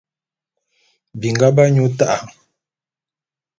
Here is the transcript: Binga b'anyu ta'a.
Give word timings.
Binga 1.19 1.49
b'anyu 1.55 1.85
ta'a. 1.97 2.17